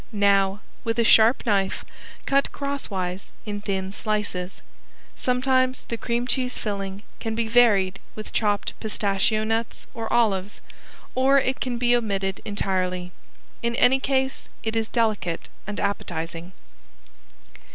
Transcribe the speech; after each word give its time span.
Now 0.11 0.61
with 0.83 0.97
a 0.97 1.03
sharp 1.03 1.45
knife 1.45 1.85
cut 2.25 2.51
crosswise 2.51 3.31
in 3.45 3.61
thin 3.61 3.91
slices. 3.91 4.63
Sometimes 5.15 5.85
the 5.89 5.95
cream 5.97 6.25
cheese 6.25 6.57
filling 6.57 7.03
can 7.19 7.35
be 7.35 7.47
varied 7.47 7.99
with 8.15 8.33
chopped 8.33 8.73
pistachio 8.79 9.43
nuts 9.43 9.85
or 9.93 10.11
olives, 10.11 10.59
or 11.13 11.39
it 11.39 11.59
can 11.59 11.77
be 11.77 11.95
omitted 11.95 12.41
entirely. 12.45 13.11
In 13.61 13.75
any 13.75 13.99
case, 13.99 14.49
it 14.63 14.75
is 14.75 14.89
delicate 14.89 15.49
and 15.67 15.79
appetizing. 15.79 16.53